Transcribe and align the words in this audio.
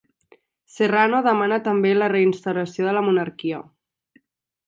Serrano 0.75 1.19
demana 1.27 1.59
també 1.67 1.91
la 1.99 2.09
reinstauració 2.15 2.87
de 2.87 2.97
la 2.99 3.05
monarquia. 3.09 3.61